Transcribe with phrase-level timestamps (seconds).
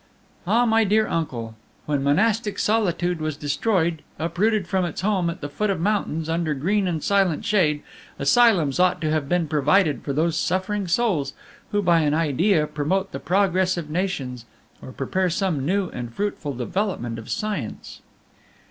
[0.47, 1.53] "Ah, my dear uncle,
[1.85, 6.55] when monastic solitude was destroyed, uprooted from its home at the foot of mountains, under
[6.55, 7.83] green and silent shade,
[8.17, 11.33] asylums ought to have been provided for those suffering souls
[11.71, 14.45] who, by an idea, promote the progress of nations
[14.81, 18.01] or prepare some new and fruitful development of science.